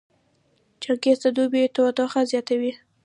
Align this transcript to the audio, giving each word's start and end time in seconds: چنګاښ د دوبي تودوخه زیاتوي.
چنګاښ 0.81 1.17
د 1.21 1.25
دوبي 1.37 1.63
تودوخه 1.75 2.21
زیاتوي. 2.31 2.71